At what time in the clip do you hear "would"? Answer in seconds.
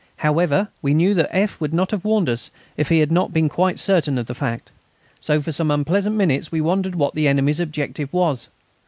1.61-1.75